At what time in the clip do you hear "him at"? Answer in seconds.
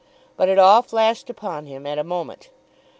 1.67-1.99